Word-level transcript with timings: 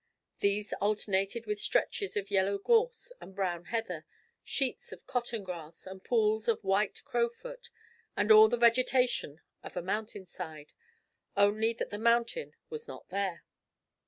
These 0.39 0.73
alternated 0.81 1.45
with 1.45 1.59
stretches 1.61 2.17
of 2.17 2.31
yellow 2.31 2.57
gorse 2.57 3.11
and 3.21 3.35
brown 3.35 3.65
heather, 3.65 4.03
sheets 4.43 4.91
of 4.91 5.05
cotton 5.05 5.43
grass, 5.43 5.85
and 5.85 6.03
pools 6.03 6.47
of 6.47 6.63
white 6.63 7.03
crowfoot, 7.05 7.69
and 8.17 8.31
all 8.31 8.47
the 8.49 8.57
vegetation 8.57 9.41
of 9.61 9.77
a 9.77 9.81
mountain 9.83 10.25
side, 10.25 10.73
only 11.37 11.71
that 11.73 11.91
the 11.91 11.99
mountain 11.99 12.55
was 12.67 12.87
not 12.87 13.09
there. 13.09 13.43